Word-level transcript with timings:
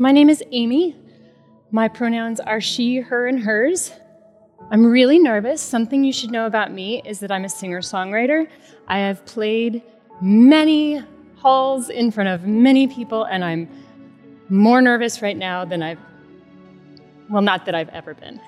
My 0.00 0.12
name 0.12 0.30
is 0.30 0.44
Amy. 0.52 0.94
My 1.72 1.88
pronouns 1.88 2.38
are 2.38 2.60
she, 2.60 2.98
her, 2.98 3.26
and 3.26 3.40
hers. 3.40 3.90
I'm 4.70 4.86
really 4.86 5.18
nervous. 5.18 5.60
Something 5.60 6.04
you 6.04 6.12
should 6.12 6.30
know 6.30 6.46
about 6.46 6.72
me 6.72 7.02
is 7.04 7.18
that 7.18 7.32
I'm 7.32 7.44
a 7.44 7.48
singer 7.48 7.80
songwriter. 7.80 8.46
I 8.86 8.98
have 8.98 9.26
played 9.26 9.82
many 10.20 11.02
halls 11.34 11.88
in 11.88 12.12
front 12.12 12.28
of 12.28 12.46
many 12.46 12.86
people, 12.86 13.24
and 13.24 13.44
I'm 13.44 13.68
more 14.48 14.80
nervous 14.80 15.20
right 15.20 15.36
now 15.36 15.64
than 15.64 15.82
I've, 15.82 15.98
well, 17.28 17.42
not 17.42 17.66
that 17.66 17.74
I've 17.74 17.88
ever 17.88 18.14
been. 18.14 18.40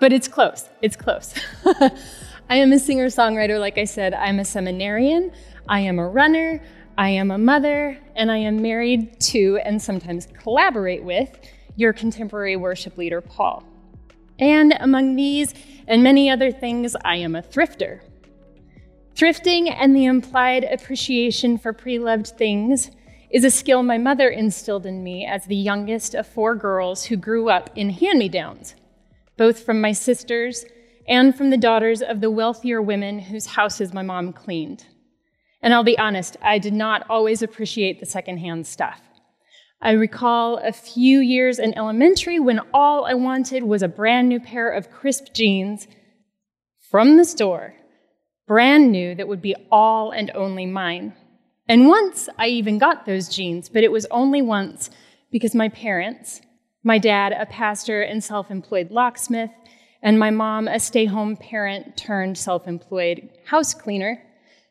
But 0.00 0.14
it's 0.14 0.28
close. 0.28 0.70
It's 0.80 0.96
close. 0.96 1.34
I 2.48 2.56
am 2.56 2.72
a 2.72 2.78
singer 2.78 3.08
songwriter, 3.08 3.60
like 3.60 3.76
I 3.76 3.84
said. 3.84 4.14
I'm 4.14 4.38
a 4.38 4.46
seminarian. 4.46 5.30
I 5.68 5.80
am 5.80 5.98
a 5.98 6.08
runner. 6.08 6.62
I 6.96 7.08
am 7.08 7.32
a 7.32 7.38
mother, 7.38 7.98
and 8.14 8.30
I 8.30 8.36
am 8.36 8.62
married 8.62 9.18
to 9.20 9.58
and 9.64 9.82
sometimes 9.82 10.28
collaborate 10.40 11.02
with 11.02 11.40
your 11.74 11.92
contemporary 11.92 12.56
worship 12.56 12.96
leader, 12.96 13.20
Paul. 13.20 13.64
And 14.38 14.76
among 14.78 15.16
these 15.16 15.54
and 15.88 16.04
many 16.04 16.30
other 16.30 16.52
things, 16.52 16.94
I 17.04 17.16
am 17.16 17.34
a 17.34 17.42
thrifter. 17.42 18.00
Thrifting 19.16 19.74
and 19.76 19.94
the 19.94 20.04
implied 20.04 20.64
appreciation 20.64 21.58
for 21.58 21.72
pre 21.72 21.98
loved 21.98 22.28
things 22.28 22.92
is 23.30 23.44
a 23.44 23.50
skill 23.50 23.82
my 23.82 23.98
mother 23.98 24.28
instilled 24.28 24.86
in 24.86 25.02
me 25.02 25.26
as 25.26 25.44
the 25.46 25.56
youngest 25.56 26.14
of 26.14 26.28
four 26.28 26.54
girls 26.54 27.04
who 27.06 27.16
grew 27.16 27.48
up 27.48 27.70
in 27.74 27.90
hand 27.90 28.20
me 28.20 28.28
downs, 28.28 28.76
both 29.36 29.64
from 29.64 29.80
my 29.80 29.90
sisters 29.90 30.64
and 31.08 31.36
from 31.36 31.50
the 31.50 31.56
daughters 31.56 32.02
of 32.02 32.20
the 32.20 32.30
wealthier 32.30 32.80
women 32.80 33.18
whose 33.18 33.46
houses 33.46 33.92
my 33.92 34.02
mom 34.02 34.32
cleaned. 34.32 34.86
And 35.64 35.72
I'll 35.72 35.82
be 35.82 35.98
honest, 35.98 36.36
I 36.42 36.58
did 36.58 36.74
not 36.74 37.06
always 37.08 37.40
appreciate 37.40 37.98
the 37.98 38.04
secondhand 38.04 38.66
stuff. 38.66 39.00
I 39.80 39.92
recall 39.92 40.58
a 40.58 40.72
few 40.72 41.20
years 41.20 41.58
in 41.58 41.76
elementary 41.76 42.38
when 42.38 42.60
all 42.74 43.06
I 43.06 43.14
wanted 43.14 43.62
was 43.62 43.82
a 43.82 43.88
brand 43.88 44.28
new 44.28 44.40
pair 44.40 44.70
of 44.70 44.90
crisp 44.90 45.32
jeans 45.32 45.88
from 46.90 47.16
the 47.16 47.24
store, 47.24 47.74
brand 48.46 48.92
new 48.92 49.14
that 49.14 49.26
would 49.26 49.40
be 49.40 49.56
all 49.72 50.10
and 50.10 50.30
only 50.34 50.66
mine. 50.66 51.14
And 51.66 51.88
once 51.88 52.28
I 52.38 52.48
even 52.48 52.76
got 52.76 53.06
those 53.06 53.30
jeans, 53.30 53.70
but 53.70 53.84
it 53.84 53.90
was 53.90 54.06
only 54.10 54.42
once 54.42 54.90
because 55.32 55.54
my 55.54 55.70
parents, 55.70 56.42
my 56.82 56.98
dad, 56.98 57.32
a 57.32 57.46
pastor 57.46 58.02
and 58.02 58.22
self 58.22 58.50
employed 58.50 58.90
locksmith, 58.90 59.50
and 60.02 60.18
my 60.18 60.30
mom, 60.30 60.68
a 60.68 60.78
stay 60.78 61.06
home 61.06 61.38
parent 61.38 61.96
turned 61.96 62.36
self 62.36 62.68
employed 62.68 63.30
house 63.46 63.72
cleaner, 63.72 64.22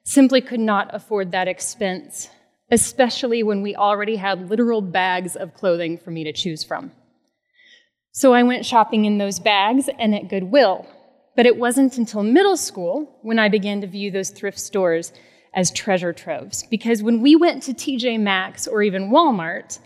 simply 0.03 0.41
could 0.41 0.59
not 0.59 0.93
afford 0.93 1.31
that 1.31 1.47
expense, 1.47 2.29
especially 2.71 3.43
when 3.43 3.61
we 3.61 3.75
already 3.75 4.15
had 4.15 4.49
literal 4.49 4.81
bags 4.81 5.35
of 5.35 5.53
clothing 5.53 5.97
for 5.97 6.11
me 6.11 6.23
to 6.23 6.33
choose 6.33 6.63
from. 6.63 6.91
So 8.11 8.33
I 8.33 8.43
went 8.43 8.65
shopping 8.65 9.05
in 9.05 9.17
those 9.17 9.39
bags 9.39 9.89
and 9.97 10.13
at 10.13 10.29
Goodwill. 10.29 10.85
But 11.35 11.47
it 11.47 11.57
wasn't 11.57 11.97
until 11.97 12.21
middle 12.21 12.57
school 12.57 13.17
when 13.23 13.39
I 13.39 13.49
began 13.49 13.81
to 13.81 13.87
view 13.87 14.11
those 14.11 14.29
thrift 14.29 14.59
stores 14.59 15.11
as 15.53 15.71
treasure 15.71 16.13
troves. 16.13 16.63
Because 16.69 17.01
when 17.01 17.21
we 17.21 17.35
went 17.35 17.63
to 17.63 17.73
TJ 17.73 18.19
Maxx 18.19 18.67
or 18.67 18.83
even 18.83 19.09
Walmart, 19.09 19.79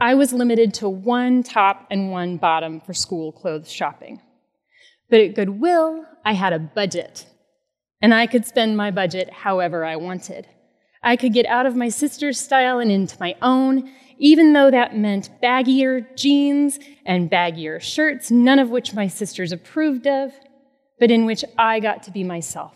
I 0.00 0.14
was 0.14 0.32
limited 0.32 0.74
to 0.74 0.88
one 0.88 1.42
top 1.42 1.86
and 1.90 2.10
one 2.10 2.36
bottom 2.36 2.80
for 2.80 2.94
school 2.94 3.32
clothes 3.32 3.70
shopping. 3.70 4.20
But 5.10 5.20
at 5.20 5.34
Goodwill, 5.34 6.04
I 6.24 6.34
had 6.34 6.52
a 6.52 6.58
budget 6.58 7.26
and 8.00 8.14
I 8.14 8.26
could 8.26 8.46
spend 8.46 8.76
my 8.76 8.90
budget 8.90 9.30
however 9.30 9.84
I 9.84 9.96
wanted. 9.96 10.46
I 11.02 11.16
could 11.16 11.32
get 11.32 11.46
out 11.46 11.66
of 11.66 11.76
my 11.76 11.88
sister's 11.88 12.40
style 12.40 12.78
and 12.78 12.90
into 12.90 13.16
my 13.20 13.34
own, 13.40 13.90
even 14.18 14.52
though 14.52 14.70
that 14.70 14.96
meant 14.96 15.30
baggier 15.42 16.06
jeans 16.16 16.78
and 17.06 17.30
baggier 17.30 17.80
shirts, 17.80 18.30
none 18.30 18.58
of 18.58 18.70
which 18.70 18.94
my 18.94 19.06
sisters 19.06 19.52
approved 19.52 20.06
of, 20.06 20.32
but 20.98 21.10
in 21.10 21.24
which 21.24 21.44
I 21.56 21.80
got 21.80 22.02
to 22.04 22.10
be 22.10 22.24
myself. 22.24 22.74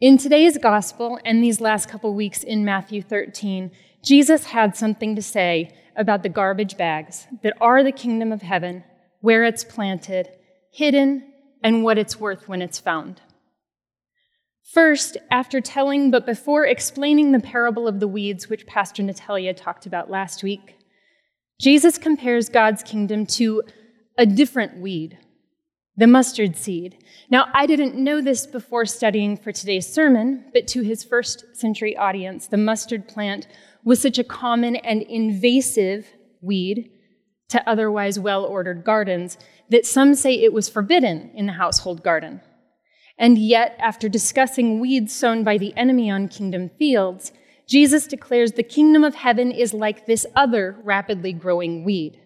In 0.00 0.16
today's 0.16 0.56
gospel 0.56 1.18
and 1.24 1.42
these 1.42 1.60
last 1.60 1.88
couple 1.88 2.14
weeks 2.14 2.42
in 2.42 2.64
Matthew 2.64 3.02
13, 3.02 3.70
Jesus 4.02 4.44
had 4.46 4.76
something 4.76 5.14
to 5.14 5.22
say 5.22 5.76
about 5.96 6.22
the 6.22 6.28
garbage 6.28 6.78
bags 6.78 7.26
that 7.42 7.56
are 7.60 7.82
the 7.82 7.92
kingdom 7.92 8.32
of 8.32 8.40
heaven, 8.40 8.84
where 9.20 9.44
it's 9.44 9.64
planted, 9.64 10.28
hidden, 10.72 11.32
and 11.62 11.84
what 11.84 11.98
it's 11.98 12.18
worth 12.18 12.48
when 12.48 12.62
it's 12.62 12.78
found. 12.78 13.20
First, 14.72 15.16
after 15.32 15.60
telling 15.60 16.12
but 16.12 16.24
before 16.24 16.64
explaining 16.64 17.32
the 17.32 17.40
parable 17.40 17.88
of 17.88 17.98
the 17.98 18.06
weeds, 18.06 18.48
which 18.48 18.68
Pastor 18.68 19.02
Natalia 19.02 19.52
talked 19.52 19.84
about 19.84 20.10
last 20.10 20.44
week, 20.44 20.76
Jesus 21.60 21.98
compares 21.98 22.48
God's 22.48 22.84
kingdom 22.84 23.26
to 23.26 23.64
a 24.16 24.24
different 24.24 24.78
weed, 24.78 25.18
the 25.96 26.06
mustard 26.06 26.56
seed. 26.56 27.02
Now, 27.30 27.48
I 27.52 27.66
didn't 27.66 27.96
know 27.96 28.20
this 28.20 28.46
before 28.46 28.86
studying 28.86 29.36
for 29.36 29.50
today's 29.50 29.92
sermon, 29.92 30.44
but 30.54 30.68
to 30.68 30.82
his 30.82 31.02
first 31.02 31.44
century 31.52 31.96
audience, 31.96 32.46
the 32.46 32.56
mustard 32.56 33.08
plant 33.08 33.48
was 33.82 34.00
such 34.00 34.18
a 34.20 34.24
common 34.24 34.76
and 34.76 35.02
invasive 35.02 36.06
weed 36.42 36.92
to 37.48 37.68
otherwise 37.68 38.20
well 38.20 38.44
ordered 38.44 38.84
gardens 38.84 39.36
that 39.70 39.84
some 39.84 40.14
say 40.14 40.34
it 40.34 40.52
was 40.52 40.68
forbidden 40.68 41.32
in 41.34 41.46
the 41.46 41.54
household 41.54 42.04
garden. 42.04 42.40
And 43.20 43.36
yet, 43.36 43.76
after 43.78 44.08
discussing 44.08 44.80
weeds 44.80 45.14
sown 45.14 45.44
by 45.44 45.58
the 45.58 45.76
enemy 45.76 46.10
on 46.10 46.26
kingdom 46.26 46.70
fields, 46.78 47.32
Jesus 47.68 48.06
declares 48.06 48.52
the 48.52 48.62
kingdom 48.62 49.04
of 49.04 49.14
heaven 49.14 49.52
is 49.52 49.74
like 49.74 50.06
this 50.06 50.24
other 50.34 50.78
rapidly 50.82 51.34
growing 51.34 51.84
weed. 51.84 52.18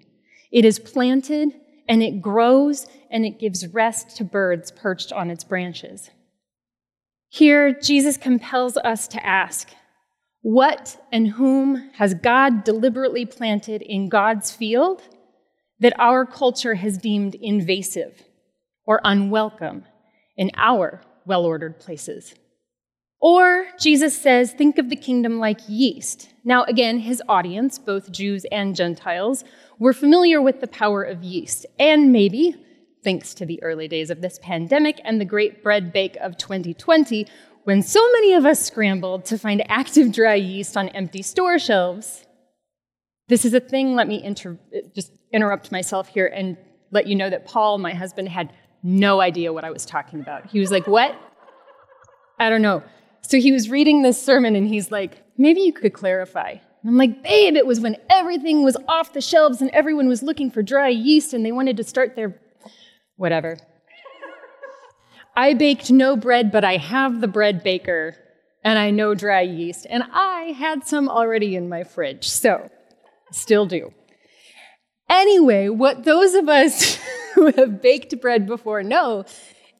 It 0.52 0.64
is 0.64 0.78
planted 0.78 1.52
and 1.88 2.00
it 2.00 2.22
grows 2.22 2.86
and 3.10 3.26
it 3.26 3.40
gives 3.40 3.66
rest 3.66 4.16
to 4.18 4.24
birds 4.24 4.70
perched 4.70 5.12
on 5.12 5.30
its 5.30 5.42
branches. 5.42 6.10
Here, 7.28 7.72
Jesus 7.72 8.16
compels 8.16 8.76
us 8.76 9.08
to 9.08 9.26
ask 9.26 9.70
what 10.42 11.04
and 11.10 11.26
whom 11.26 11.90
has 11.94 12.14
God 12.14 12.62
deliberately 12.62 13.26
planted 13.26 13.82
in 13.82 14.08
God's 14.08 14.52
field 14.52 15.02
that 15.80 15.98
our 15.98 16.24
culture 16.24 16.76
has 16.76 16.98
deemed 16.98 17.34
invasive 17.34 18.22
or 18.86 19.00
unwelcome 19.02 19.86
in 20.36 20.50
our 20.56 21.00
well 21.26 21.44
ordered 21.44 21.78
places. 21.78 22.34
Or 23.20 23.66
Jesus 23.80 24.14
says, 24.20 24.52
think 24.52 24.76
of 24.76 24.90
the 24.90 24.96
kingdom 24.96 25.38
like 25.38 25.60
yeast. 25.66 26.28
Now, 26.44 26.64
again, 26.64 26.98
his 26.98 27.22
audience, 27.26 27.78
both 27.78 28.12
Jews 28.12 28.44
and 28.52 28.76
Gentiles, 28.76 29.44
were 29.78 29.94
familiar 29.94 30.42
with 30.42 30.60
the 30.60 30.66
power 30.66 31.02
of 31.02 31.24
yeast, 31.24 31.64
and 31.78 32.12
maybe, 32.12 32.54
thanks 33.02 33.32
to 33.34 33.46
the 33.46 33.62
early 33.62 33.88
days 33.88 34.10
of 34.10 34.20
this 34.20 34.38
pandemic 34.42 35.00
and 35.04 35.18
the 35.18 35.24
great 35.24 35.62
bread 35.62 35.90
bake 35.90 36.16
of 36.16 36.36
2020, 36.36 37.26
when 37.64 37.82
so 37.82 38.00
many 38.12 38.34
of 38.34 38.44
us 38.44 38.62
scrambled 38.62 39.24
to 39.24 39.38
find 39.38 39.64
active 39.70 40.12
dry 40.12 40.34
yeast 40.34 40.76
on 40.76 40.90
empty 40.90 41.22
store 41.22 41.58
shelves. 41.58 42.26
This 43.28 43.46
is 43.46 43.54
a 43.54 43.60
thing, 43.60 43.94
let 43.94 44.06
me 44.06 44.22
inter- 44.22 44.58
just 44.94 45.12
interrupt 45.32 45.72
myself 45.72 46.08
here 46.08 46.26
and 46.26 46.58
let 46.90 47.06
you 47.06 47.14
know 47.14 47.30
that 47.30 47.46
Paul, 47.46 47.78
my 47.78 47.94
husband, 47.94 48.28
had 48.28 48.52
no 48.84 49.20
idea 49.20 49.52
what 49.52 49.64
I 49.64 49.70
was 49.70 49.84
talking 49.86 50.20
about. 50.20 50.46
He 50.50 50.60
was 50.60 50.70
like, 50.70 50.86
What? 50.86 51.16
I 52.38 52.50
don't 52.50 52.62
know. 52.62 52.82
So 53.22 53.38
he 53.38 53.50
was 53.50 53.70
reading 53.70 54.02
this 54.02 54.22
sermon 54.22 54.54
and 54.54 54.68
he's 54.68 54.92
like, 54.92 55.22
Maybe 55.36 55.62
you 55.62 55.72
could 55.72 55.94
clarify. 55.94 56.50
And 56.50 56.90
I'm 56.90 56.98
like, 56.98 57.22
Babe, 57.22 57.56
it 57.56 57.66
was 57.66 57.80
when 57.80 57.96
everything 58.10 58.62
was 58.62 58.76
off 58.86 59.14
the 59.14 59.22
shelves 59.22 59.62
and 59.62 59.70
everyone 59.70 60.06
was 60.06 60.22
looking 60.22 60.50
for 60.50 60.62
dry 60.62 60.88
yeast 60.88 61.32
and 61.32 61.44
they 61.44 61.50
wanted 61.50 61.78
to 61.78 61.84
start 61.84 62.14
their 62.14 62.38
whatever. 63.16 63.56
I 65.36 65.54
baked 65.54 65.90
no 65.90 66.14
bread, 66.14 66.52
but 66.52 66.62
I 66.62 66.76
have 66.76 67.20
the 67.20 67.26
bread 67.26 67.64
baker 67.64 68.14
and 68.62 68.78
I 68.78 68.90
know 68.90 69.14
dry 69.14 69.40
yeast. 69.40 69.86
And 69.88 70.04
I 70.12 70.54
had 70.56 70.86
some 70.86 71.08
already 71.08 71.56
in 71.56 71.68
my 71.68 71.84
fridge, 71.84 72.28
so 72.28 72.70
still 73.32 73.66
do. 73.66 73.92
Anyway, 75.08 75.68
what 75.68 76.04
those 76.04 76.34
of 76.34 76.48
us 76.48 76.98
who 77.34 77.52
have 77.52 77.82
baked 77.82 78.20
bread 78.20 78.46
before 78.46 78.82
know 78.82 79.24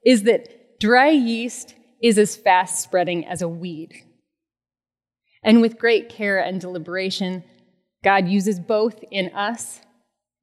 is 0.05 0.25
that 0.25 0.79
dry 0.81 1.11
yeast 1.11 1.75
is 2.03 2.19
as 2.19 2.37
fast 2.37 2.83
spreading 2.83 3.27
as 3.27 3.43
a 3.43 3.49
weed. 3.49 3.95
And 5.43 5.61
with 5.61 5.79
great 5.79 6.09
care 6.09 6.39
and 6.39 6.61
deliberation, 6.61 7.45
God 8.03 8.29
uses 8.29 8.61
both 8.61 9.03
in 9.11 9.35
us, 9.35 9.81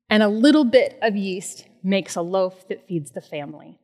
and 0.09 0.23
a 0.23 0.27
little 0.27 0.65
bit 0.65 0.97
of 1.01 1.15
yeast 1.15 1.65
makes 1.83 2.15
a 2.15 2.21
loaf 2.21 2.67
that 2.67 2.87
feeds 2.87 3.11
the 3.11 3.21
family. 3.21 3.77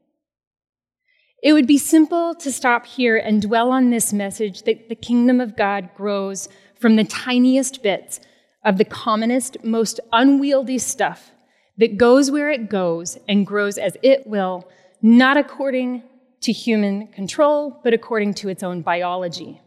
It 1.44 1.54
would 1.54 1.68
be 1.68 1.78
simple 1.78 2.34
to 2.36 2.52
stop 2.52 2.86
here 2.86 3.16
and 3.16 3.42
dwell 3.42 3.72
on 3.72 3.90
this 3.90 4.12
message 4.12 4.64
that 4.64 4.90
the 4.90 4.96
kingdom 4.96 5.40
of 5.40 5.56
God 5.56 5.90
grows 5.96 6.50
from 6.80 6.96
the 6.96 7.04
tiniest 7.04 7.84
bits 7.84 8.20
of 8.66 8.78
the 8.78 8.86
commonest, 8.86 9.58
most 9.64 10.00
unwieldy 10.12 10.80
stuff 10.80 11.32
that 11.78 11.98
goes 11.98 12.32
where 12.32 12.50
it 12.50 12.70
goes 12.70 13.18
and 13.28 13.46
grows 13.46 13.78
as 13.78 13.98
it 14.02 14.26
will, 14.26 14.68
not 15.02 15.38
according 15.38 16.04
to 16.42 16.52
human 16.52 17.08
control, 17.08 17.80
but 17.84 17.94
according 17.94 18.34
to 18.36 18.50
its 18.50 18.64
own 18.64 18.82
biology. 18.82 19.62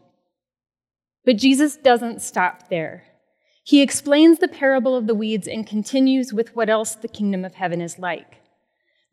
But 1.25 1.37
Jesus 1.37 1.77
doesn't 1.77 2.21
stop 2.21 2.69
there. 2.69 3.03
He 3.63 3.81
explains 3.81 4.39
the 4.39 4.47
parable 4.47 4.95
of 4.95 5.07
the 5.07 5.15
weeds 5.15 5.47
and 5.47 5.67
continues 5.67 6.33
with 6.33 6.55
what 6.55 6.69
else 6.69 6.95
the 6.95 7.07
kingdom 7.07 7.45
of 7.45 7.53
heaven 7.53 7.79
is 7.79 7.99
like. 7.99 8.37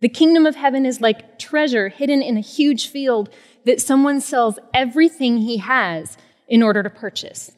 The 0.00 0.08
kingdom 0.08 0.46
of 0.46 0.56
heaven 0.56 0.86
is 0.86 1.00
like 1.00 1.38
treasure 1.38 1.88
hidden 1.88 2.22
in 2.22 2.36
a 2.36 2.40
huge 2.40 2.88
field 2.88 3.30
that 3.66 3.80
someone 3.80 4.20
sells 4.20 4.58
everything 4.72 5.38
he 5.38 5.58
has 5.58 6.16
in 6.46 6.62
order 6.62 6.82
to 6.82 6.90
purchase. 6.90 7.52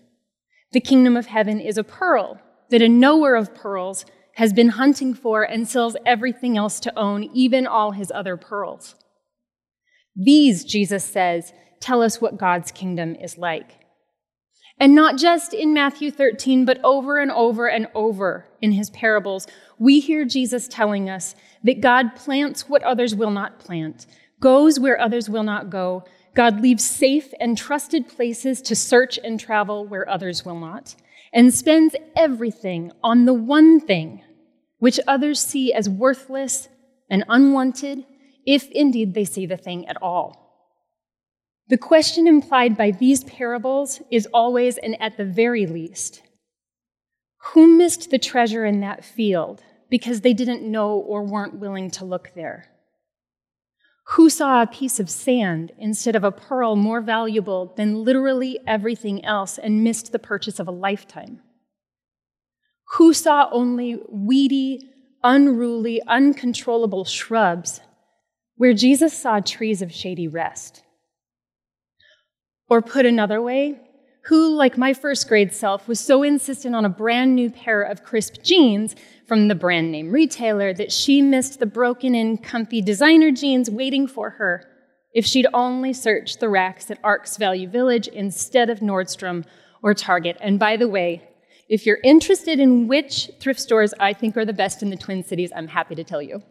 The 0.72 0.80
kingdom 0.80 1.16
of 1.16 1.26
heaven 1.26 1.60
is 1.60 1.78
a 1.78 1.84
pearl 1.84 2.40
that 2.70 2.82
a 2.82 2.88
knower 2.88 3.34
of 3.34 3.54
pearls 3.54 4.04
has 4.34 4.52
been 4.52 4.70
hunting 4.70 5.14
for 5.14 5.42
and 5.42 5.68
sells 5.68 5.96
everything 6.06 6.56
else 6.56 6.80
to 6.80 6.98
own, 6.98 7.24
even 7.34 7.66
all 7.66 7.92
his 7.92 8.10
other 8.14 8.36
pearls. 8.36 8.94
These, 10.16 10.64
Jesus 10.64 11.04
says, 11.04 11.52
tell 11.80 12.02
us 12.02 12.20
what 12.20 12.38
God's 12.38 12.70
kingdom 12.70 13.14
is 13.16 13.38
like. 13.38 13.80
And 14.78 14.94
not 14.94 15.18
just 15.18 15.52
in 15.52 15.74
Matthew 15.74 16.10
13, 16.10 16.64
but 16.64 16.80
over 16.82 17.18
and 17.18 17.30
over 17.30 17.68
and 17.68 17.86
over 17.94 18.46
in 18.62 18.72
his 18.72 18.88
parables, 18.90 19.46
we 19.78 20.00
hear 20.00 20.24
Jesus 20.24 20.66
telling 20.68 21.10
us 21.10 21.34
that 21.64 21.82
God 21.82 22.16
plants 22.16 22.66
what 22.68 22.82
others 22.82 23.14
will 23.14 23.30
not 23.30 23.58
plant, 23.58 24.06
goes 24.40 24.80
where 24.80 24.98
others 24.98 25.28
will 25.28 25.42
not 25.42 25.68
go. 25.68 26.04
God 26.34 26.62
leaves 26.62 26.84
safe 26.84 27.34
and 27.40 27.58
trusted 27.58 28.08
places 28.08 28.62
to 28.62 28.74
search 28.74 29.18
and 29.22 29.38
travel 29.38 29.86
where 29.86 30.08
others 30.08 30.46
will 30.46 30.58
not, 30.58 30.94
and 31.32 31.54
spends 31.54 31.94
everything 32.16 32.92
on 33.02 33.24
the 33.24 33.34
one 33.34 33.80
thing 33.80 34.22
which 34.78 34.98
others 35.06 35.40
see 35.40 35.72
as 35.72 35.88
worthless 35.88 36.68
and 37.10 37.24
unwanted, 37.28 38.04
if 38.46 38.70
indeed 38.70 39.14
they 39.14 39.24
see 39.24 39.46
the 39.46 39.56
thing 39.56 39.86
at 39.86 40.00
all. 40.00 40.40
The 41.68 41.78
question 41.78 42.26
implied 42.26 42.76
by 42.76 42.90
these 42.90 43.22
parables 43.24 44.00
is 44.10 44.26
always 44.32 44.78
and 44.78 45.00
at 45.00 45.16
the 45.16 45.24
very 45.24 45.66
least 45.66 46.22
who 47.40 47.76
missed 47.76 48.10
the 48.10 48.18
treasure 48.18 48.66
in 48.66 48.80
that 48.80 49.04
field 49.04 49.62
because 49.88 50.20
they 50.20 50.34
didn't 50.34 50.62
know 50.62 50.92
or 50.92 51.24
weren't 51.24 51.58
willing 51.58 51.90
to 51.90 52.04
look 52.04 52.32
there? 52.34 52.66
Who 54.14 54.28
saw 54.28 54.60
a 54.60 54.66
piece 54.66 54.98
of 54.98 55.08
sand 55.08 55.70
instead 55.78 56.16
of 56.16 56.24
a 56.24 56.32
pearl 56.32 56.74
more 56.74 57.00
valuable 57.00 57.72
than 57.76 58.02
literally 58.02 58.58
everything 58.66 59.24
else 59.24 59.56
and 59.56 59.84
missed 59.84 60.10
the 60.10 60.18
purchase 60.18 60.58
of 60.58 60.66
a 60.66 60.72
lifetime? 60.72 61.40
Who 62.96 63.14
saw 63.14 63.48
only 63.52 64.00
weedy, 64.08 64.90
unruly, 65.22 66.02
uncontrollable 66.08 67.04
shrubs 67.04 67.80
where 68.56 68.74
Jesus 68.74 69.16
saw 69.16 69.38
trees 69.38 69.80
of 69.80 69.92
shady 69.92 70.26
rest? 70.26 70.82
Or 72.68 72.82
put 72.82 73.06
another 73.06 73.40
way, 73.40 73.78
who, 74.24 74.56
like 74.56 74.76
my 74.76 74.92
first 74.92 75.28
grade 75.28 75.54
self, 75.54 75.86
was 75.86 76.00
so 76.00 76.24
insistent 76.24 76.74
on 76.74 76.84
a 76.84 76.88
brand 76.88 77.36
new 77.36 77.48
pair 77.48 77.82
of 77.82 78.02
crisp 78.02 78.42
jeans 78.42 78.96
from 79.30 79.46
the 79.46 79.54
brand 79.54 79.92
name 79.92 80.10
retailer 80.10 80.74
that 80.74 80.90
she 80.90 81.22
missed 81.22 81.60
the 81.60 81.66
broken 81.66 82.16
in, 82.16 82.36
comfy 82.36 82.82
designer 82.82 83.30
jeans 83.30 83.70
waiting 83.70 84.08
for 84.08 84.30
her 84.30 84.66
if 85.14 85.24
she'd 85.24 85.46
only 85.54 85.92
searched 85.92 86.40
the 86.40 86.48
racks 86.48 86.90
at 86.90 86.98
Arc's 87.04 87.36
Value 87.36 87.68
Village 87.68 88.08
instead 88.08 88.68
of 88.68 88.80
Nordstrom 88.80 89.44
or 89.84 89.94
Target. 89.94 90.36
And 90.40 90.58
by 90.58 90.76
the 90.76 90.88
way, 90.88 91.22
if 91.68 91.86
you're 91.86 92.00
interested 92.02 92.58
in 92.58 92.88
which 92.88 93.30
thrift 93.38 93.60
stores 93.60 93.94
I 94.00 94.14
think 94.14 94.36
are 94.36 94.44
the 94.44 94.52
best 94.52 94.82
in 94.82 94.90
the 94.90 94.96
Twin 94.96 95.22
Cities, 95.22 95.52
I'm 95.54 95.68
happy 95.68 95.94
to 95.94 96.02
tell 96.02 96.20
you. 96.20 96.42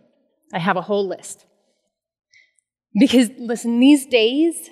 I 0.53 0.59
have 0.59 0.77
a 0.77 0.81
whole 0.81 1.05
list. 1.05 1.45
Because, 2.97 3.29
listen, 3.37 3.81
these 3.81 4.05
days, 4.05 4.69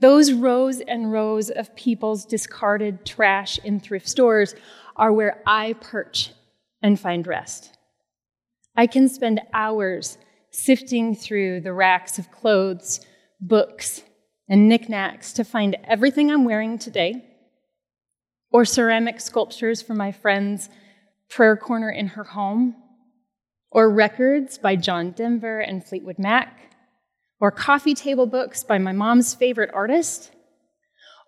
those 0.00 0.34
rows 0.34 0.82
and 0.82 1.10
rows 1.10 1.48
of 1.48 1.74
people's 1.74 2.26
discarded 2.26 3.06
trash 3.06 3.58
in 3.64 3.80
thrift 3.80 4.06
stores 4.06 4.54
are 4.96 5.14
where 5.14 5.42
I 5.46 5.72
perch 5.80 6.32
and 6.82 6.98
find 6.98 7.26
rest. 7.26 7.76
I 8.76 8.86
can 8.86 9.08
spend 9.08 9.40
hours 9.52 10.18
sifting 10.50 11.14
through 11.14 11.60
the 11.60 11.72
racks 11.72 12.18
of 12.18 12.30
clothes, 12.30 13.00
books, 13.40 14.02
and 14.48 14.68
knickknacks 14.68 15.32
to 15.34 15.44
find 15.44 15.76
everything 15.84 16.30
I'm 16.30 16.44
wearing 16.44 16.78
today 16.78 17.24
or 18.50 18.64
ceramic 18.64 19.20
sculptures 19.20 19.82
from 19.82 19.96
my 19.96 20.12
friend's 20.12 20.68
prayer 21.28 21.56
corner 21.56 21.90
in 21.90 22.06
her 22.08 22.24
home, 22.24 22.74
or 23.70 23.90
records 23.90 24.56
by 24.56 24.76
John 24.76 25.10
Denver 25.10 25.60
and 25.60 25.84
Fleetwood 25.84 26.18
Mac, 26.18 26.74
or 27.40 27.50
coffee 27.50 27.94
table 27.94 28.26
books 28.26 28.64
by 28.64 28.78
my 28.78 28.92
mom's 28.92 29.34
favorite 29.34 29.70
artist, 29.74 30.32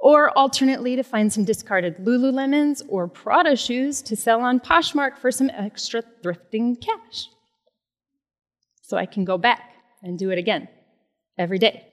or 0.00 0.31
alternately 0.31 0.97
to 0.97 1.02
find 1.02 1.32
some 1.32 1.44
discarded 1.44 1.97
Lululemons 1.99 2.82
or 2.88 3.06
Prada 3.06 3.55
shoes 3.55 4.00
to 4.02 4.17
sell 4.17 4.41
on 4.41 4.58
Poshmark 4.58 5.19
for 5.19 5.31
some 5.31 5.50
extra 5.50 6.02
thrifting 6.23 6.81
cash. 6.81 7.29
So 8.82 8.97
I 8.97 9.06
can 9.06 9.25
go 9.25 9.38
back 9.38 9.61
and 10.02 10.19
do 10.19 10.31
it 10.31 10.38
again 10.38 10.69
every 11.38 11.58
day. 11.58 11.87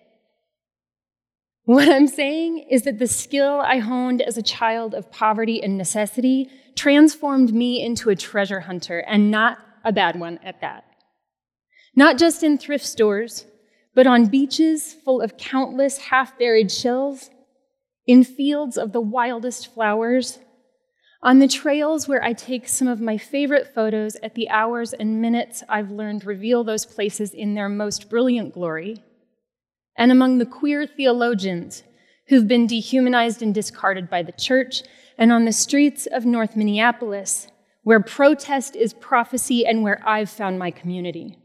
What 1.66 1.90
I'm 1.90 2.08
saying 2.08 2.60
is 2.72 2.84
that 2.84 2.98
the 2.98 3.08
skill 3.08 3.60
I 3.60 3.80
honed 3.80 4.22
as 4.22 4.38
a 4.38 4.42
child 4.42 4.96
of 4.96 5.12
poverty 5.12 5.62
and 5.62 5.78
necessity 5.78 6.50
transformed 6.76 7.54
me 7.54 7.84
into 7.84 8.10
a 8.10 8.16
treasure 8.16 8.62
hunter, 8.62 9.00
and 9.00 9.30
not 9.30 9.58
a 9.84 9.92
bad 9.92 10.18
one 10.18 10.40
at 10.46 10.62
that. 10.62 10.86
Not 11.94 12.18
just 12.18 12.42
in 12.42 12.58
thrift 12.58 12.86
stores, 12.86 13.46
but 13.94 14.08
on 14.08 14.28
beaches 14.28 14.94
full 14.94 15.22
of 15.22 15.36
countless 15.38 15.98
half 15.98 16.40
buried 16.40 16.72
shells, 16.72 17.30
in 18.08 18.24
fields 18.24 18.78
of 18.78 18.94
the 18.94 19.02
wildest 19.02 19.74
flowers, 19.74 20.40
on 21.22 21.40
the 21.40 21.48
trails 21.48 22.08
where 22.08 22.24
I 22.24 22.34
take 22.34 22.68
some 22.68 22.88
of 22.88 23.02
my 23.02 23.18
favorite 23.18 23.74
photos 23.76 24.16
at 24.24 24.34
the 24.34 24.50
hours 24.50 24.94
and 24.94 25.22
minutes 25.22 25.64
I've 25.68 25.92
learned 25.92 26.26
reveal 26.26 26.64
those 26.64 26.86
places 26.86 27.34
in 27.34 27.54
their 27.54 27.70
most 27.70 28.10
brilliant 28.10 28.54
glory 28.54 29.04
and 29.98 30.12
among 30.12 30.38
the 30.38 30.46
queer 30.46 30.86
theologians 30.86 31.84
who've 32.28 32.48
been 32.48 32.68
dehumanized 32.68 33.42
and 33.42 33.54
discarded 33.54 34.10
by 34.10 34.22
the 34.22 34.34
church, 34.34 34.84
and 35.18 35.32
on 35.32 35.46
the 35.46 35.52
streets 35.52 36.06
of 36.06 36.26
North 36.26 36.56
Minneapolis, 36.56 37.48
where 37.84 38.02
protest 38.02 38.76
is 38.76 38.94
prophecy 38.94 39.66
and 39.66 39.82
where 39.82 40.02
I've 40.06 40.30
found 40.30 40.60
my 40.60 40.70
community. 40.70 41.38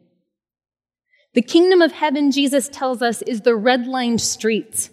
The 1.35 1.43
kingdom 1.43 1.81
of 1.81 1.93
heaven, 1.93 2.31
Jesus 2.31 2.69
tells 2.69 3.01
us, 3.01 3.23
is 3.23 3.41
the 3.41 3.57
red 3.57 3.87
lined 3.87 4.21
streets 4.21 4.91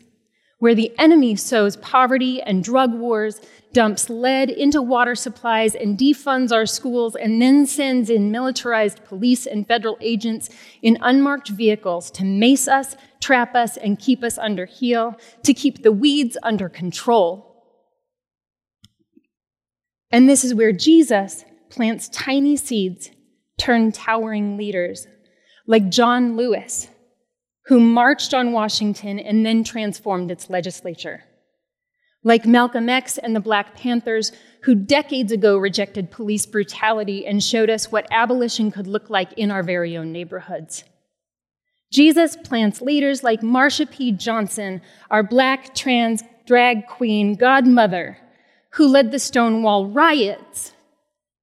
where 0.60 0.76
the 0.76 0.94
enemy 1.00 1.36
sows 1.36 1.78
poverty 1.78 2.42
and 2.42 2.64
drug 2.64 2.94
wars, 2.94 3.42
dumps 3.72 4.10
lead 4.10 4.50
into 4.50 4.82
water 4.82 5.16
supplies, 5.16 5.74
and 5.74 5.98
defunds 5.98 6.52
our 6.52 6.66
schools, 6.66 7.16
and 7.16 7.42
then 7.42 7.66
sends 7.66 8.10
in 8.10 8.32
militarized 8.32 9.04
police 9.06 9.46
and 9.46 9.68
federal 9.68 9.98
agents 10.02 10.50
in 10.82 10.98
unmarked 11.02 11.50
vehicles 11.50 12.12
to 12.12 12.24
mace 12.24 12.68
us, 12.68 12.96
trap 13.22 13.56
us, 13.56 13.78
and 13.78 14.00
keep 14.00 14.24
us 14.24 14.38
under 14.38 14.66
heel, 14.66 15.18
to 15.44 15.54
keep 15.54 15.82
the 15.82 15.92
weeds 15.92 16.38
under 16.44 16.68
control. 16.68 17.46
And 20.12 20.28
this 20.28 20.44
is 20.44 20.54
where 20.54 20.74
Jesus 20.74 21.46
plants 21.70 22.10
tiny 22.10 22.58
seeds, 22.58 23.12
turn 23.58 23.92
towering 23.92 24.58
leaders, 24.58 25.08
like 25.68 25.90
John 25.90 26.36
Lewis 26.36 26.90
who 27.70 27.80
marched 27.80 28.34
on 28.34 28.52
Washington 28.52 29.20
and 29.20 29.46
then 29.46 29.64
transformed 29.64 30.32
its 30.32 30.50
legislature. 30.50 31.24
Like 32.24 32.44
Malcolm 32.44 32.90
X 32.90 33.20
and 33.20 33.36
the 33.36 33.40
Black 33.40 33.76
Panthers, 33.76 34.32
who 34.64 34.74
decades 34.74 35.32
ago 35.32 35.56
rejected 35.56 36.10
police 36.10 36.48
brutality 36.48 37.28
and 37.28 37.44
showed 37.44 37.70
us 37.70 37.92
what 37.92 38.08
abolition 38.10 38.72
could 38.72 38.88
look 38.88 39.12
like 39.12 39.34
in 39.34 39.52
our 39.52 39.62
very 39.62 39.96
own 39.96 40.12
neighborhoods. 40.12 40.84
Jesus 41.94 42.36
plants 42.36 42.82
leaders 42.82 43.24
like 43.24 43.42
Marsha 43.42 43.90
P. 43.90 44.12
Johnson, 44.14 44.82
our 45.12 45.22
black 45.22 45.76
trans 45.76 46.24
drag 46.48 46.88
queen 46.88 47.36
godmother, 47.36 48.18
who 48.72 48.88
led 48.88 49.12
the 49.12 49.20
Stonewall 49.20 49.86
riots 49.86 50.74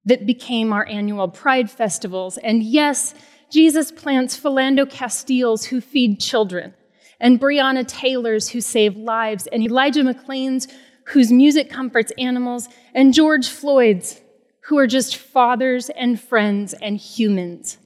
that 0.04 0.26
became 0.26 0.72
our 0.72 0.86
annual 0.86 1.28
Pride 1.28 1.70
festivals. 1.70 2.36
And 2.38 2.64
yes, 2.64 3.14
Jesus 3.56 3.90
plants 3.90 4.38
Philando 4.38 4.84
Castiles 4.84 5.64
who 5.64 5.80
feed 5.80 6.20
children, 6.20 6.74
and 7.18 7.40
Breonna 7.40 7.88
Taylors 7.88 8.50
who 8.50 8.60
save 8.60 8.98
lives, 8.98 9.46
and 9.46 9.62
Elijah 9.62 10.02
McClain's 10.02 10.68
whose 11.06 11.32
music 11.32 11.70
comforts 11.70 12.12
animals, 12.18 12.68
and 12.94 13.14
George 13.14 13.48
Floyd's 13.48 14.20
who 14.64 14.76
are 14.76 14.86
just 14.86 15.16
fathers 15.16 15.88
and 15.88 16.20
friends 16.20 16.74
and 16.82 16.98
humans. 16.98 17.78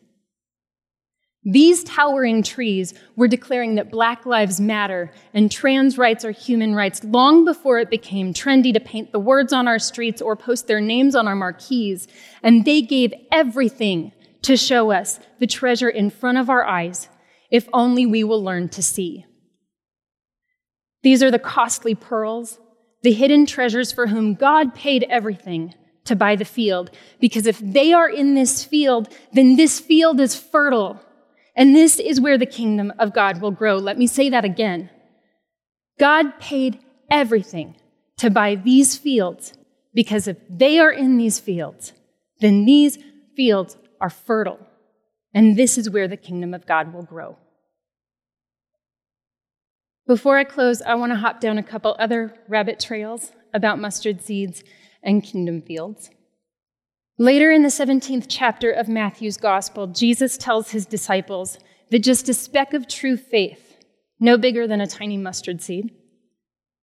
These 1.45 1.85
towering 1.85 2.43
trees 2.43 2.93
were 3.15 3.29
declaring 3.29 3.77
that 3.77 3.93
Black 3.93 4.27
Lives 4.27 4.61
Matter 4.61 5.13
and 5.33 5.53
trans 5.53 5.97
rights 5.97 6.25
are 6.25 6.33
human 6.33 6.75
rights 6.75 7.05
long 7.05 7.45
before 7.45 7.79
it 7.79 7.91
became 7.91 8.35
trendy 8.35 8.75
to 8.75 8.81
paint 8.81 9.13
the 9.13 9.21
words 9.21 9.53
on 9.53 9.69
our 9.69 9.79
streets 9.79 10.21
or 10.21 10.35
post 10.35 10.67
their 10.67 10.81
names 10.81 11.15
on 11.15 11.29
our 11.29 11.37
marquees. 11.37 12.09
And 12.43 12.65
they 12.65 12.83
gave 12.83 13.15
everything 13.31 14.11
to 14.43 14.57
show 14.57 14.91
us 14.91 15.21
the 15.39 15.47
treasure 15.47 15.89
in 15.89 16.11
front 16.11 16.39
of 16.39 16.49
our 16.49 16.65
eyes, 16.65 17.09
if 17.51 17.69
only 17.73 18.07
we 18.07 18.25
will 18.25 18.43
learn 18.43 18.69
to 18.71 18.83
see. 18.83 19.27
These 21.03 21.23
are 21.23 21.31
the 21.31 21.39
costly 21.39 21.95
pearls, 21.95 22.59
the 23.03 23.13
hidden 23.13 23.47
treasures 23.47 23.93
for 23.93 24.07
whom 24.07 24.35
God 24.35 24.75
paid 24.75 25.07
everything 25.09 25.75
to 26.05 26.17
buy 26.17 26.37
the 26.37 26.45
field, 26.45 26.91
because 27.21 27.47
if 27.47 27.59
they 27.59 27.93
are 27.93 28.09
in 28.09 28.35
this 28.35 28.65
field, 28.65 29.09
then 29.33 29.57
this 29.57 29.81
field 29.81 30.21
is 30.21 30.35
fertile. 30.35 31.01
And 31.57 31.75
this 31.75 31.99
is 31.99 32.21
where 32.21 32.39
the 32.39 32.47
kingdom 32.47 32.93
of 32.99 33.13
God 33.13 33.41
will 33.41 33.51
grow. 33.51 33.77
Let 33.77 33.99
me 33.99 34.07
say 34.07 34.31
that 34.31 34.45
again. 34.45 34.89
God 35.99 36.39
paid 36.39 36.79
everything 37.11 37.77
to 38.19 38.31
buy 38.31 38.55
these 38.55 38.97
fields 38.97 39.53
because 39.93 40.29
if 40.29 40.37
they 40.49 40.79
are 40.79 40.91
in 40.91 41.17
these 41.19 41.39
fields, 41.39 41.93
then 42.41 42.65
these 42.65 42.99
fields 43.37 43.77
are 44.01 44.11
fertile. 44.11 44.59
And 45.33 45.57
this 45.57 45.79
is 45.79 45.91
where 45.91 46.09
the 46.09 46.17
kingdom 46.17 46.55
of 46.55 46.67
God 46.67 46.93
will 46.93 47.03
grow. 47.03 47.37
Before 50.07 50.39
I 50.39 50.45
close, 50.45 50.83
I 50.83 50.95
want 50.97 51.13
to 51.13 51.19
hop 51.19 51.41
down 51.41 51.59
a 51.59 51.63
couple 51.63 51.95
other 51.99 52.35
rabbit 52.49 52.81
trails 52.81 53.31
about 53.55 53.79
mustard 53.79 54.23
seeds 54.23 54.65
and 55.03 55.23
kingdom 55.23 55.63
fields. 55.63 56.11
Later 57.17 57.53
in 57.53 57.63
the 57.63 57.69
17th 57.69 58.27
chapter 58.29 58.71
of 58.71 58.89
Matthew's 58.89 59.37
gospel, 59.37 59.87
Jesus 59.87 60.37
tells 60.37 60.71
his 60.71 60.87
disciples 60.87 61.59
that 61.91 62.01
just 62.01 62.29
a 62.29 62.35
speck 62.35 62.73
of 62.73 62.89
true 62.89 63.17
faith, 63.17 63.77
no 64.19 64.37
bigger 64.39 64.67
than 64.67 64.81
a 64.81 64.87
tiny 64.87 65.17
mustard 65.17 65.61
seed, 65.61 65.91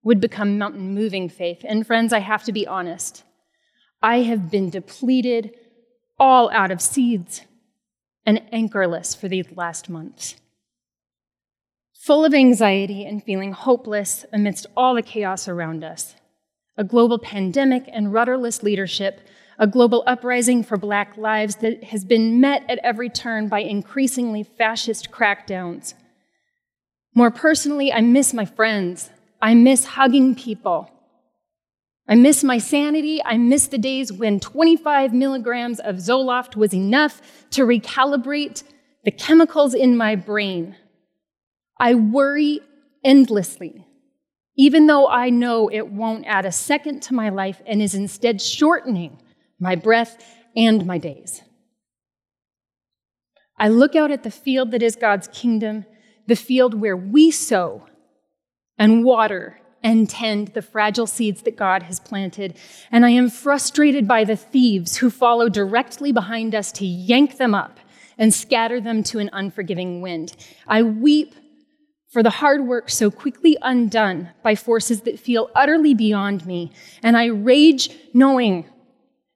would 0.03 0.21
become 0.21 0.57
mountain 0.57 0.93
moving 0.93 1.27
faith. 1.27 1.65
And 1.67 1.85
friends, 1.85 2.13
I 2.13 2.19
have 2.19 2.43
to 2.43 2.53
be 2.53 2.67
honest. 2.67 3.23
I 4.01 4.19
have 4.21 4.51
been 4.51 4.69
depleted, 4.69 5.55
all 6.19 6.49
out 6.51 6.71
of 6.71 6.81
seeds, 6.81 7.41
and 8.25 8.41
anchorless 8.51 9.15
for 9.15 9.27
these 9.27 9.45
last 9.55 9.89
months. 9.89 10.35
Full 11.93 12.25
of 12.25 12.33
anxiety 12.33 13.05
and 13.05 13.23
feeling 13.23 13.51
hopeless 13.51 14.25
amidst 14.31 14.65
all 14.75 14.95
the 14.95 15.01
chaos 15.01 15.47
around 15.47 15.83
us. 15.83 16.15
A 16.77 16.83
global 16.83 17.19
pandemic 17.19 17.89
and 17.91 18.13
rudderless 18.13 18.63
leadership, 18.63 19.21
a 19.59 19.67
global 19.67 20.03
uprising 20.05 20.63
for 20.63 20.77
Black 20.77 21.17
lives 21.17 21.57
that 21.57 21.85
has 21.85 22.05
been 22.05 22.39
met 22.39 22.63
at 22.69 22.79
every 22.83 23.09
turn 23.09 23.47
by 23.47 23.59
increasingly 23.59 24.43
fascist 24.43 25.11
crackdowns. 25.11 25.95
More 27.13 27.31
personally, 27.31 27.91
I 27.91 28.01
miss 28.01 28.33
my 28.33 28.45
friends, 28.45 29.09
I 29.41 29.53
miss 29.53 29.85
hugging 29.85 30.35
people. 30.35 30.89
I 32.07 32.15
miss 32.15 32.43
my 32.43 32.57
sanity. 32.57 33.21
I 33.23 33.37
miss 33.37 33.67
the 33.67 33.77
days 33.77 34.13
when 34.13 34.39
25 34.39 35.13
milligrams 35.13 35.79
of 35.79 35.97
Zoloft 35.97 36.55
was 36.55 36.73
enough 36.73 37.21
to 37.51 37.63
recalibrate 37.63 38.63
the 39.03 39.11
chemicals 39.11 39.73
in 39.73 39.97
my 39.97 40.15
brain. 40.15 40.75
I 41.79 41.95
worry 41.95 42.61
endlessly, 43.03 43.85
even 44.57 44.87
though 44.87 45.07
I 45.07 45.29
know 45.29 45.69
it 45.69 45.91
won't 45.91 46.25
add 46.25 46.45
a 46.45 46.51
second 46.51 47.01
to 47.03 47.13
my 47.13 47.29
life 47.29 47.61
and 47.65 47.81
is 47.81 47.93
instead 47.93 48.41
shortening 48.41 49.21
my 49.59 49.75
breath 49.75 50.23
and 50.55 50.85
my 50.85 50.97
days. 50.97 51.41
I 53.59 53.67
look 53.69 53.95
out 53.95 54.11
at 54.11 54.23
the 54.23 54.31
field 54.31 54.71
that 54.71 54.83
is 54.83 54.95
God's 54.95 55.27
kingdom, 55.27 55.85
the 56.25 56.35
field 56.35 56.73
where 56.73 56.97
we 56.97 57.31
sow 57.31 57.85
and 58.77 59.03
water 59.03 59.59
and 59.83 60.09
tend 60.09 60.49
the 60.49 60.61
fragile 60.61 61.07
seeds 61.07 61.41
that 61.43 61.55
God 61.55 61.83
has 61.83 61.99
planted. 61.99 62.57
And 62.91 63.05
I 63.05 63.11
am 63.11 63.29
frustrated 63.29 64.07
by 64.07 64.23
the 64.23 64.35
thieves 64.35 64.97
who 64.97 65.09
follow 65.09 65.49
directly 65.49 66.11
behind 66.11 66.55
us 66.55 66.71
to 66.73 66.85
yank 66.85 67.37
them 67.37 67.53
up 67.53 67.79
and 68.17 68.33
scatter 68.33 68.81
them 68.81 69.03
to 69.03 69.19
an 69.19 69.29
unforgiving 69.31 70.01
wind. 70.01 70.35
I 70.67 70.83
weep 70.83 71.35
for 72.09 72.23
the 72.23 72.29
hard 72.29 72.65
work 72.65 72.89
so 72.89 73.11
quickly 73.11 73.57
undone 73.61 74.29
by 74.41 74.55
forces 74.55 75.01
that 75.01 75.19
feel 75.19 75.49
utterly 75.53 75.93
beyond 75.93 76.45
me. 76.45 76.71
And 77.03 77.15
I 77.15 77.25
rage 77.25 77.89
knowing 78.13 78.65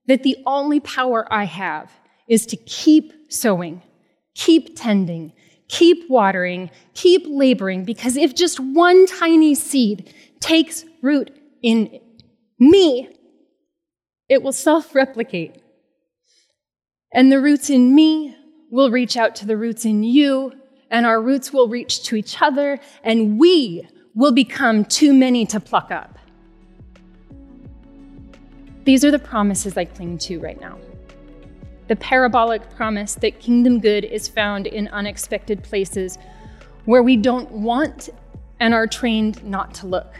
that 0.07 0.23
the 0.23 0.37
only 0.45 0.79
power 0.79 1.31
I 1.31 1.43
have 1.43 1.91
is 2.27 2.45
to 2.47 2.55
keep 2.55 3.13
sowing, 3.29 3.83
keep 4.33 4.75
tending, 4.75 5.33
Keep 5.71 6.09
watering, 6.09 6.69
keep 6.95 7.23
laboring, 7.25 7.85
because 7.85 8.17
if 8.17 8.35
just 8.35 8.59
one 8.59 9.05
tiny 9.05 9.55
seed 9.55 10.13
takes 10.41 10.83
root 11.01 11.31
in 11.61 12.01
me, 12.59 13.09
it 14.27 14.43
will 14.43 14.51
self 14.51 14.93
replicate. 14.93 15.55
And 17.13 17.31
the 17.31 17.39
roots 17.39 17.69
in 17.69 17.95
me 17.95 18.35
will 18.69 18.91
reach 18.91 19.15
out 19.15 19.35
to 19.37 19.45
the 19.45 19.55
roots 19.55 19.85
in 19.85 20.03
you, 20.03 20.53
and 20.89 21.05
our 21.05 21.21
roots 21.21 21.53
will 21.53 21.69
reach 21.69 22.03
to 22.03 22.17
each 22.17 22.41
other, 22.41 22.79
and 23.03 23.39
we 23.39 23.87
will 24.13 24.33
become 24.33 24.83
too 24.83 25.13
many 25.13 25.45
to 25.45 25.59
pluck 25.59 25.91
up. 25.91 26.17
These 28.83 29.05
are 29.05 29.11
the 29.11 29.19
promises 29.19 29.77
I 29.77 29.85
cling 29.85 30.17
to 30.19 30.39
right 30.39 30.59
now 30.59 30.77
the 31.91 31.95
parabolic 31.97 32.69
promise 32.69 33.15
that 33.15 33.41
kingdom 33.41 33.77
good 33.77 34.05
is 34.05 34.25
found 34.25 34.65
in 34.65 34.87
unexpected 34.87 35.61
places 35.61 36.17
where 36.85 37.03
we 37.03 37.17
don't 37.17 37.51
want 37.51 38.07
and 38.61 38.73
are 38.73 38.87
trained 38.87 39.43
not 39.43 39.73
to 39.73 39.87
look. 39.87 40.13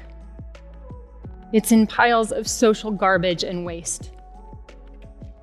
It's 1.53 1.71
in 1.71 1.87
piles 1.87 2.31
of 2.31 2.47
social 2.47 2.91
garbage 2.91 3.43
and 3.43 3.65
waste. 3.65 4.11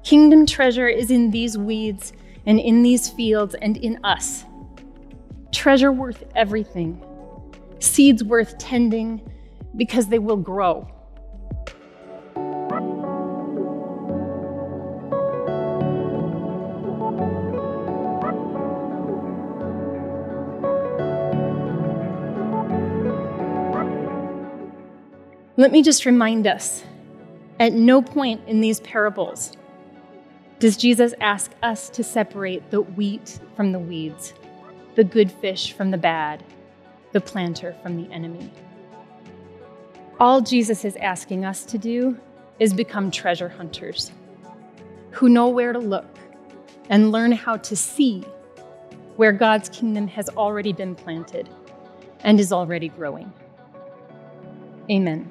Kingdom 0.04 0.46
treasure 0.46 0.88
is 0.88 1.10
in 1.10 1.30
these 1.30 1.58
weeds 1.58 2.12
and 2.46 2.58
in 2.58 2.82
these 2.82 3.10
fields 3.10 3.54
and 3.60 3.76
in 3.76 4.02
us. 4.04 4.44
Treasure 5.52 5.92
worth 5.92 6.24
everything, 6.34 7.02
seeds 7.78 8.24
worth 8.24 8.56
tending 8.58 9.20
because 9.76 10.06
they 10.06 10.18
will 10.18 10.36
grow. 10.36 10.90
Let 25.58 25.72
me 25.72 25.82
just 25.82 26.06
remind 26.06 26.46
us 26.46 26.84
at 27.58 27.72
no 27.72 28.00
point 28.00 28.42
in 28.46 28.60
these 28.60 28.78
parables 28.78 29.56
does 30.60 30.76
Jesus 30.76 31.14
ask 31.20 31.50
us 31.64 31.90
to 31.90 32.04
separate 32.04 32.70
the 32.70 32.82
wheat 32.82 33.40
from 33.56 33.72
the 33.72 33.80
weeds, 33.80 34.34
the 34.94 35.02
good 35.02 35.32
fish 35.32 35.72
from 35.72 35.90
the 35.90 35.98
bad, 35.98 36.44
the 37.10 37.20
planter 37.20 37.74
from 37.82 38.00
the 38.00 38.08
enemy. 38.12 38.52
All 40.20 40.40
Jesus 40.40 40.84
is 40.84 40.94
asking 40.94 41.44
us 41.44 41.64
to 41.64 41.76
do 41.76 42.16
is 42.60 42.72
become 42.72 43.10
treasure 43.10 43.48
hunters 43.48 44.12
who 45.10 45.28
know 45.28 45.48
where 45.48 45.72
to 45.72 45.80
look 45.80 46.20
and 46.88 47.10
learn 47.10 47.32
how 47.32 47.56
to 47.56 47.74
see 47.74 48.20
where 49.16 49.32
God's 49.32 49.68
kingdom 49.70 50.06
has 50.06 50.28
already 50.28 50.72
been 50.72 50.94
planted 50.94 51.48
and 52.20 52.38
is 52.38 52.52
already 52.52 52.90
growing. 52.90 53.32
Amen. 54.88 55.28